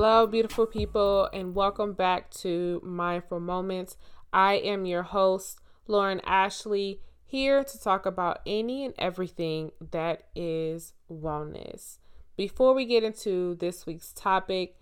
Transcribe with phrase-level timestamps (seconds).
[0.00, 3.96] Hello, beautiful people, and welcome back to Mindful Moments.
[4.32, 5.58] I am your host,
[5.88, 11.98] Lauren Ashleigh, here to talk about any and everything that is wellness.
[12.36, 14.76] Before we get into this week's topic,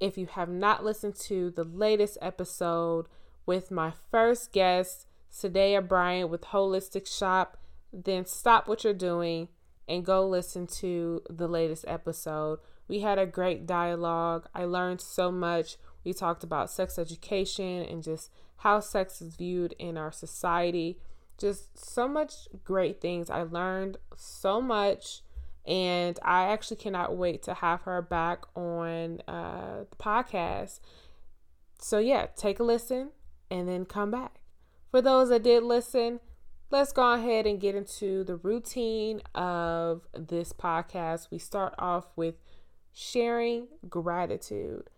[0.00, 3.06] if you have not listened to the latest episode
[3.46, 7.56] with my first guest, Sadea Bryant with Holistic Shop,
[7.90, 9.48] then stop what you're doing
[9.88, 14.48] and go listen to the latest episode we had a great dialogue.
[14.54, 15.76] I learned so much.
[16.04, 20.98] We talked about sex education and just how sex is viewed in our society.
[21.36, 23.30] Just so much great things.
[23.30, 25.20] I learned so much,
[25.66, 30.80] and I actually cannot wait to have her back on uh, the podcast.
[31.78, 33.10] So, yeah, take a listen
[33.50, 34.40] and then come back.
[34.90, 36.18] For those that did listen,
[36.70, 41.30] let's go ahead and get into the routine of this podcast.
[41.30, 42.34] We start off with
[42.92, 44.90] sharing gratitude.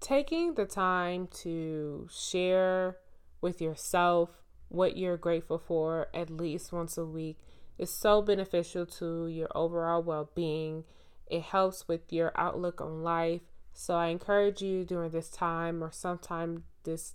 [0.00, 2.98] Taking the time to share
[3.40, 4.30] with yourself
[4.68, 7.38] what you're grateful for at least once a week
[7.78, 10.84] is so beneficial to your overall well being.
[11.26, 13.42] It helps with your outlook on life.
[13.72, 17.14] So I encourage you during this time or sometime this,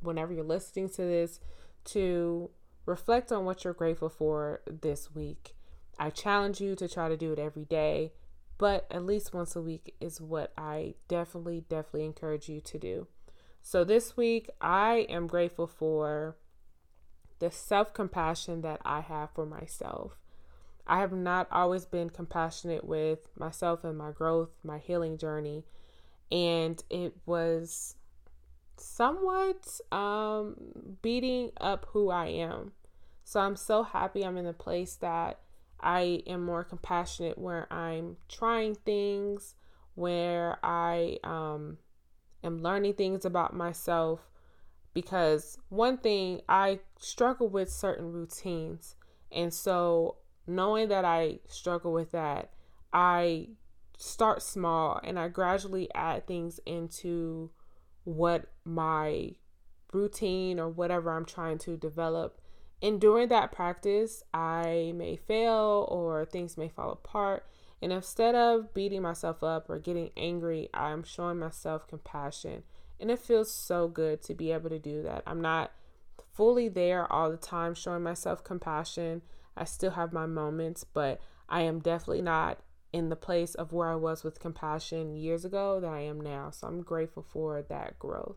[0.00, 1.40] whenever you're listening to this,
[1.86, 2.50] to
[2.86, 5.54] reflect on what you're grateful for this week.
[5.98, 8.12] I challenge you to try to do it every day
[8.58, 13.06] but at least once a week is what I definitely, definitely encourage you to do.
[13.62, 16.36] So this week, I am grateful for
[17.40, 20.18] the self compassion that I have for myself.
[20.86, 25.64] I have not always been compassionate with myself and my growth, my healing journey,
[26.30, 27.96] and it was
[28.76, 30.56] somewhat um,
[31.02, 32.72] beating up who I am.
[33.24, 35.40] So I'm so happy I'm in a place that
[35.80, 39.54] I am more compassionate where I'm trying things,
[39.94, 41.78] where I um,
[42.42, 44.20] am learning things about myself.
[44.92, 48.94] Because one thing, I struggle with certain routines.
[49.32, 52.50] And so, knowing that I struggle with that,
[52.92, 53.48] I
[53.96, 57.50] start small and I gradually add things into
[58.04, 59.32] what my
[59.92, 62.40] routine or whatever I'm trying to develop
[62.84, 67.46] and during that practice, I may fail or things may fall apart.
[67.80, 72.62] And instead of beating myself up or getting angry, I'm showing myself compassion.
[73.00, 75.22] And it feels so good to be able to do that.
[75.26, 75.72] I'm not
[76.34, 79.22] fully there all the time showing myself compassion.
[79.56, 82.58] I still have my moments, but I am definitely not
[82.94, 86.50] in the place of where I was with compassion years ago that I am now.
[86.52, 88.36] So I'm grateful for that growth.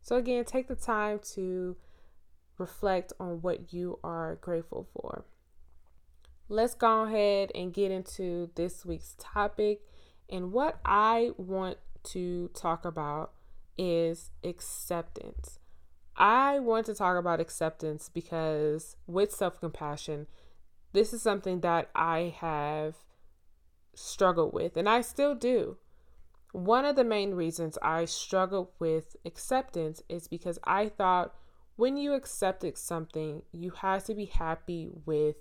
[0.00, 1.76] So, again, take the time to
[2.56, 5.26] reflect on what you are grateful for.
[6.48, 9.82] Let's go ahead and get into this week's topic.
[10.30, 13.32] And what I want to talk about
[13.76, 15.58] is acceptance.
[16.16, 20.26] I want to talk about acceptance because with self compassion,
[20.94, 22.94] this is something that I have
[23.94, 25.78] struggled with, and I still do.
[26.52, 31.34] One of the main reasons I struggle with acceptance is because I thought
[31.76, 35.36] when you accepted something, you had to be happy with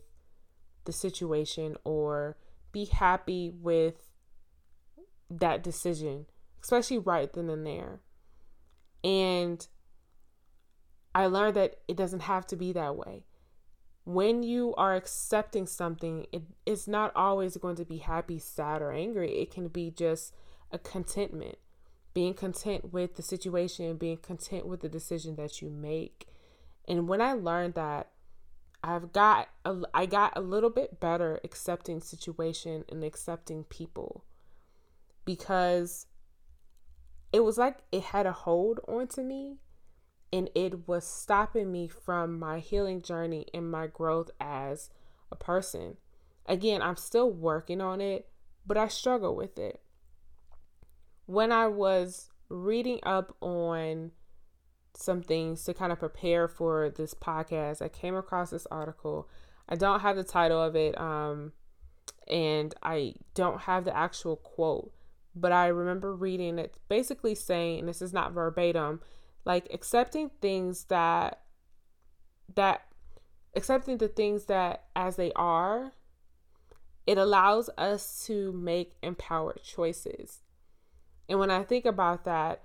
[0.86, 2.38] the situation or
[2.72, 4.10] be happy with
[5.30, 6.26] that decision,
[6.64, 8.02] especially right then and there.
[9.04, 9.66] And
[11.14, 13.26] I learned that it doesn't have to be that way.
[14.06, 18.92] When you are accepting something, it, it's not always going to be happy, sad, or
[18.92, 19.40] angry.
[19.40, 20.34] It can be just
[20.72, 21.58] a contentment
[22.14, 26.28] being content with the situation, being content with the decision that you make.
[26.88, 28.10] And when I learned that,
[28.84, 34.26] I've got a, I got a little bit better accepting situation and accepting people
[35.24, 36.08] because
[37.32, 39.60] it was like it had a hold onto me
[40.34, 44.90] and it was stopping me from my healing journey and my growth as
[45.32, 45.96] a person.
[46.46, 48.28] Again, I'm still working on it,
[48.68, 49.80] but I struggle with it
[51.26, 54.12] when I was reading up on
[54.96, 59.28] some things to kind of prepare for this podcast, I came across this article.
[59.68, 61.54] I don't have the title of it, um,
[62.28, 64.94] and I don't have the actual quote,
[65.36, 69.02] but I remember reading it basically saying, and this is not verbatim,
[69.46, 71.42] like accepting things that
[72.56, 72.82] that
[73.56, 75.94] accepting the things that as they are,
[77.06, 80.42] it allows us to make empowered choices.
[81.30, 82.64] And when I think about that,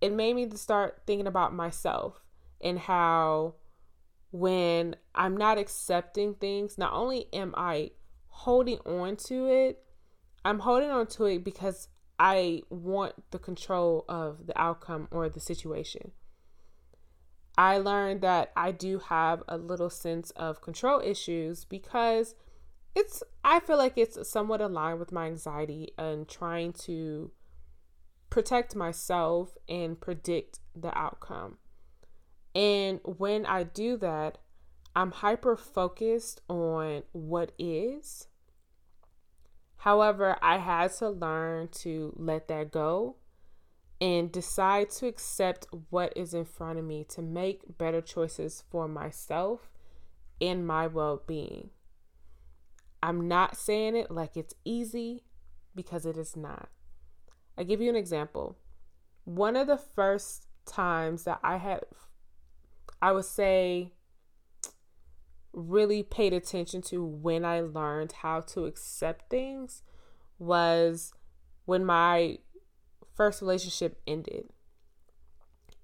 [0.00, 2.22] it made me to start thinking about myself
[2.60, 3.54] and how
[4.30, 7.92] when I'm not accepting things, not only am I
[8.28, 9.82] holding on to it,
[10.44, 11.88] I'm holding on to it because
[12.18, 16.12] I want the control of the outcome or the situation.
[17.56, 22.34] I learned that I do have a little sense of control issues because
[22.94, 27.32] it's I feel like it's somewhat aligned with my anxiety and trying to
[28.30, 31.58] protect myself and predict the outcome.
[32.54, 34.38] And when I do that,
[34.94, 38.26] I'm hyper focused on what is.
[39.78, 43.16] However, I had to learn to let that go
[44.00, 48.86] and decide to accept what is in front of me to make better choices for
[48.86, 49.70] myself
[50.40, 51.70] and my well being.
[53.02, 55.24] I'm not saying it like it's easy
[55.74, 56.68] because it is not.
[57.56, 58.56] I give you an example.
[59.24, 61.80] One of the first times that I had,
[63.00, 63.92] I would say,
[65.52, 69.82] really paid attention to when I learned how to accept things
[70.38, 71.12] was
[71.64, 72.38] when my
[73.14, 74.50] first relationship ended.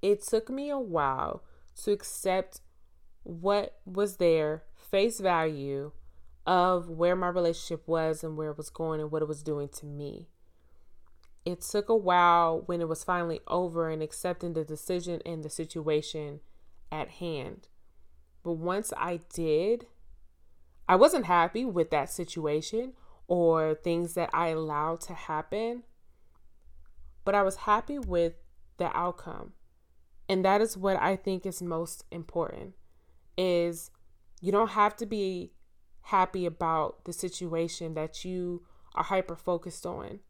[0.01, 1.43] It took me a while
[1.83, 2.61] to accept
[3.23, 5.93] what was there, face value
[6.47, 9.69] of where my relationship was and where it was going and what it was doing
[9.69, 10.29] to me.
[11.45, 15.51] It took a while when it was finally over and accepting the decision and the
[15.51, 16.41] situation
[16.91, 17.69] at hand.
[18.45, 19.87] But once I did,
[20.89, 22.93] I wasn't happy with that situation
[23.27, 25.83] or things that I allowed to happen,
[27.25, 28.35] but I was happy with
[28.77, 29.55] the outcome.
[30.29, 32.75] And that is what I think is most important
[33.37, 33.91] is
[34.41, 35.53] you don't have to be
[36.03, 38.63] happy about the situation that you
[38.95, 40.21] are hyper focused on.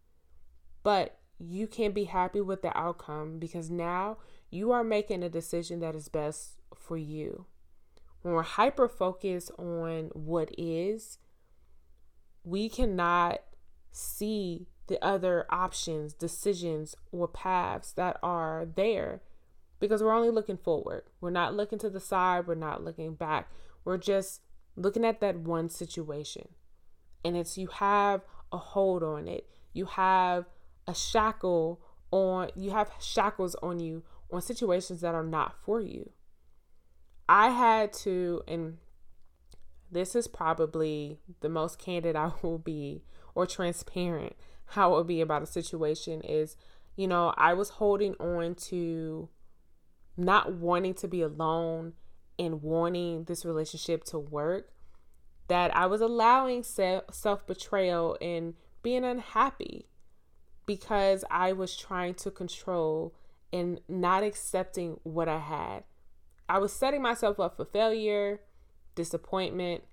[0.84, 4.19] But you can be happy with the outcome because now
[4.50, 7.46] you are making a decision that is best for you.
[8.25, 11.19] When we're hyper focused on what is,
[12.43, 13.41] we cannot
[13.93, 19.21] see the other options, decisions, or paths that are there
[19.79, 21.03] because we're only looking forward.
[21.21, 23.50] We're not looking to the side, we're not looking back.
[23.85, 24.41] We're just
[24.75, 26.49] looking at that one situation.
[27.23, 29.47] And it's you have a hold on it.
[29.75, 30.47] You have
[30.88, 36.09] a shackle on you have shackles on you on situations that are not for you.
[37.29, 38.79] I had to and
[39.91, 43.05] this is probably the most candid I will be
[43.35, 44.35] or transparent
[44.67, 46.56] how it will be about a situation is
[46.97, 49.29] you know, I was holding on to
[50.17, 51.94] not wanting to be alone
[52.38, 54.71] and wanting this relationship to work
[55.49, 59.88] that I was allowing self betrayal and being unhappy
[60.67, 63.15] because I was trying to control
[63.53, 65.85] and not accepting what I had.
[66.49, 68.41] I was setting myself up for failure,
[68.94, 69.85] disappointment,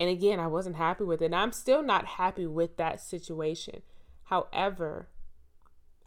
[0.00, 1.26] and again, I wasn't happy with it.
[1.26, 3.82] And I'm still not happy with that situation.
[4.24, 5.08] However,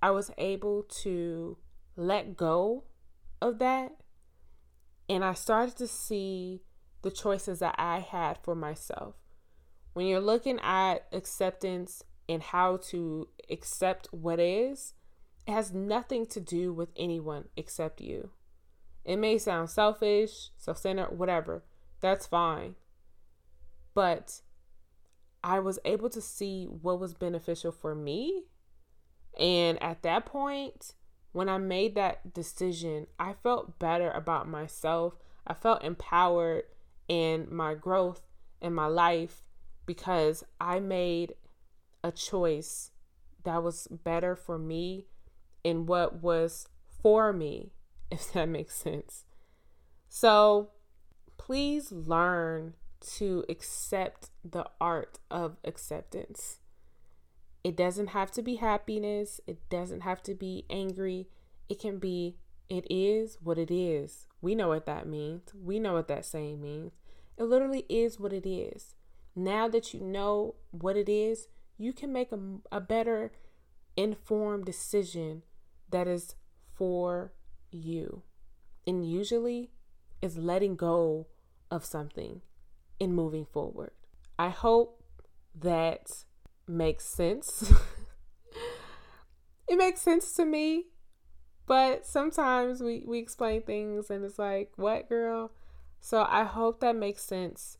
[0.01, 1.57] I was able to
[1.95, 2.83] let go
[3.41, 3.95] of that
[5.09, 6.61] and I started to see
[7.01, 9.15] the choices that I had for myself.
[9.93, 14.93] When you're looking at acceptance and how to accept what is,
[15.47, 18.31] it has nothing to do with anyone except you.
[19.07, 21.63] It may sound selfish, self centered, whatever.
[22.01, 22.75] That's fine.
[23.93, 24.41] But
[25.41, 28.43] I was able to see what was beneficial for me.
[29.39, 30.93] And at that point,
[31.31, 35.13] when I made that decision, I felt better about myself.
[35.47, 36.63] I felt empowered
[37.07, 38.21] in my growth
[38.61, 39.47] in my life
[39.85, 41.33] because I made
[42.03, 42.91] a choice
[43.45, 45.05] that was better for me
[45.63, 46.67] and what was
[47.01, 47.71] for me,
[48.11, 49.25] if that makes sense.
[50.09, 50.69] So
[51.37, 56.59] please learn to accept the art of acceptance.
[57.63, 61.27] It doesn't have to be happiness, it doesn't have to be angry.
[61.69, 62.37] It can be,
[62.69, 64.25] it is what it is.
[64.41, 65.53] We know what that means.
[65.53, 66.93] We know what that saying means.
[67.37, 68.95] It literally is what it is.
[69.35, 72.39] Now that you know what it is, you can make a,
[72.71, 73.33] a better
[73.97, 75.43] informed decision
[75.89, 76.35] that is
[76.73, 77.33] for
[77.71, 78.23] you.
[78.85, 79.71] And usually
[80.21, 81.27] is letting go
[81.69, 82.41] of something
[82.99, 83.91] and moving forward.
[84.39, 85.03] I hope
[85.59, 86.23] that
[86.67, 87.71] makes sense.
[89.67, 90.85] it makes sense to me,
[91.65, 95.51] but sometimes we, we explain things and it's like, what, girl?
[95.99, 97.77] So I hope that makes sense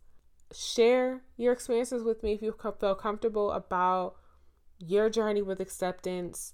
[0.54, 4.16] share your experiences with me if you feel comfortable about
[4.80, 6.54] your journey with acceptance,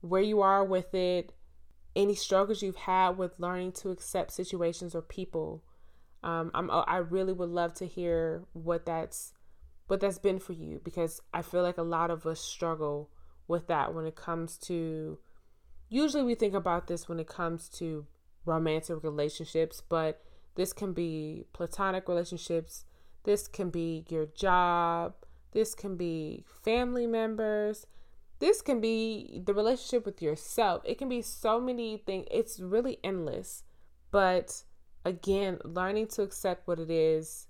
[0.00, 1.32] where you are with it,
[1.98, 5.64] any struggles you've had with learning to accept situations or people.
[6.22, 9.32] Um, I'm, I really would love to hear what that's
[9.88, 13.10] what that's been for you because I feel like a lot of us struggle
[13.48, 15.18] with that when it comes to
[15.88, 18.06] usually we think about this when it comes to
[18.44, 20.22] romantic relationships, but
[20.54, 22.84] this can be platonic relationships,
[23.24, 25.14] this can be your job,
[25.52, 27.86] this can be family members,
[28.38, 30.82] this can be the relationship with yourself.
[30.84, 32.26] It can be so many things.
[32.30, 33.64] It's really endless.
[34.10, 34.62] But
[35.04, 37.48] again, learning to accept what it is,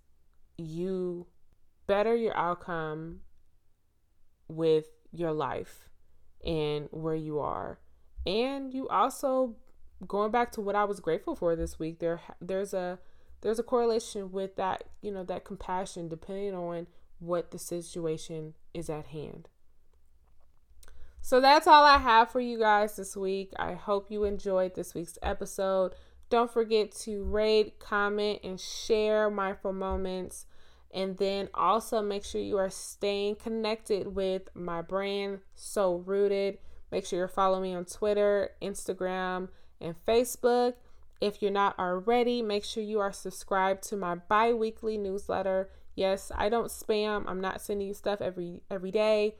[0.56, 1.26] you
[1.86, 3.20] better your outcome
[4.48, 5.90] with your life
[6.44, 7.78] and where you are.
[8.26, 9.56] And you also
[10.06, 12.98] going back to what I was grateful for this week, there there's a
[13.40, 16.86] there's a correlation with that, you know, that compassion depending on
[17.20, 19.48] what the situation is at hand.
[21.20, 23.52] So that's all I have for you guys this week.
[23.58, 25.92] I hope you enjoyed this week's episode.
[26.30, 30.46] Don't forget to rate, comment, and share Mindful Moments.
[30.90, 36.58] And then also make sure you are staying connected with my brand, Soul Rooted.
[36.90, 39.48] Make sure you're following me on Twitter, Instagram,
[39.80, 40.74] and Facebook.
[41.20, 45.68] If you're not already, make sure you are subscribed to my bi-weekly newsletter.
[45.94, 47.24] Yes, I don't spam.
[47.26, 49.34] I'm not sending you stuff every every day.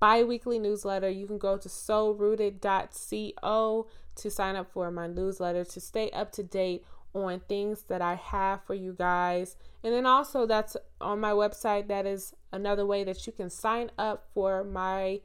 [0.00, 1.08] Bi-weekly newsletter.
[1.08, 3.86] You can go to soulrooted.co
[4.16, 8.14] to sign up for my newsletter to stay up to date on things that I
[8.14, 9.56] have for you guys.
[9.82, 11.88] And then also that's on my website.
[11.88, 15.20] That is another way that you can sign up for my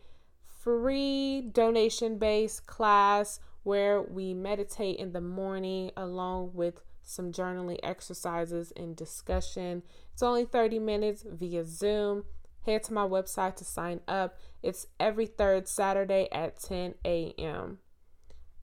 [0.46, 8.72] free donation based class where we meditate in the morning along with some journaling exercises
[8.76, 9.84] and discussion.
[10.14, 12.24] It's only 30 minutes via Zoom.
[12.66, 14.38] Head to my website to sign up.
[14.62, 17.80] It's every third Saturday at 10 a.m.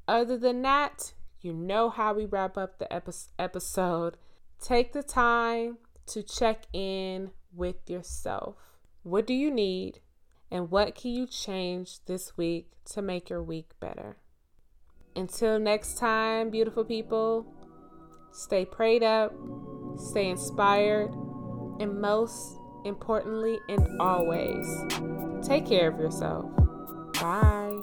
[0.09, 4.16] Other than that, you know how we wrap up the episode.
[4.61, 8.57] Take the time to check in with yourself.
[9.02, 10.00] What do you need?
[10.50, 14.16] And what can you change this week to make your week better?
[15.14, 17.47] Until next time, beautiful people,
[18.33, 19.33] stay prayed up,
[19.97, 21.12] stay inspired,
[21.80, 24.67] and most importantly and always,
[25.47, 26.47] take care of yourself.
[27.15, 27.81] Bye.